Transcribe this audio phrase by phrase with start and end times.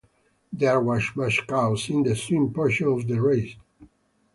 [0.51, 3.55] There was much chaos in the swim portion of the race.